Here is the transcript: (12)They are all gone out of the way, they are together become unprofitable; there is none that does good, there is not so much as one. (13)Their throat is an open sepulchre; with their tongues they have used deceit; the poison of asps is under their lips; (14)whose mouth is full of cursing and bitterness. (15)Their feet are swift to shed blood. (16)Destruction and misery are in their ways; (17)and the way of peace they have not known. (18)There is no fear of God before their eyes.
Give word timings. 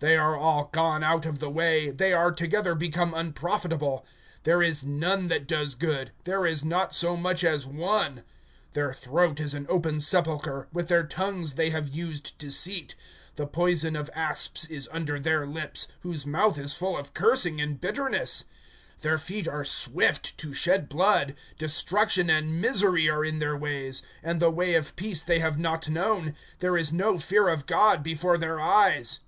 (12)They 0.00 0.16
are 0.16 0.36
all 0.36 0.68
gone 0.72 1.02
out 1.02 1.26
of 1.26 1.40
the 1.40 1.50
way, 1.50 1.90
they 1.90 2.12
are 2.12 2.30
together 2.30 2.76
become 2.76 3.12
unprofitable; 3.12 4.06
there 4.44 4.62
is 4.62 4.86
none 4.86 5.26
that 5.26 5.48
does 5.48 5.74
good, 5.74 6.12
there 6.22 6.46
is 6.46 6.64
not 6.64 6.94
so 6.94 7.16
much 7.16 7.42
as 7.42 7.66
one. 7.66 8.22
(13)Their 8.76 8.94
throat 8.94 9.40
is 9.40 9.54
an 9.54 9.66
open 9.68 9.98
sepulchre; 9.98 10.68
with 10.72 10.86
their 10.86 11.02
tongues 11.04 11.54
they 11.54 11.70
have 11.70 11.88
used 11.88 12.38
deceit; 12.38 12.94
the 13.34 13.44
poison 13.44 13.96
of 13.96 14.08
asps 14.14 14.66
is 14.66 14.88
under 14.92 15.18
their 15.18 15.44
lips; 15.48 15.88
(14)whose 16.04 16.24
mouth 16.26 16.58
is 16.58 16.74
full 16.74 16.96
of 16.96 17.12
cursing 17.12 17.60
and 17.60 17.80
bitterness. 17.80 18.44
(15)Their 19.02 19.20
feet 19.20 19.48
are 19.48 19.64
swift 19.64 20.38
to 20.38 20.54
shed 20.54 20.88
blood. 20.88 21.34
(16)Destruction 21.58 22.30
and 22.30 22.60
misery 22.60 23.10
are 23.10 23.24
in 23.24 23.40
their 23.40 23.56
ways; 23.56 24.04
(17)and 24.22 24.38
the 24.38 24.50
way 24.52 24.74
of 24.76 24.94
peace 24.94 25.24
they 25.24 25.40
have 25.40 25.58
not 25.58 25.88
known. 25.88 26.36
(18)There 26.60 26.78
is 26.80 26.92
no 26.92 27.18
fear 27.18 27.48
of 27.48 27.66
God 27.66 28.04
before 28.04 28.38
their 28.38 28.60
eyes. 28.60 29.18